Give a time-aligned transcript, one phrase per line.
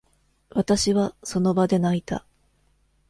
[0.49, 2.25] 私は、その場で泣いた。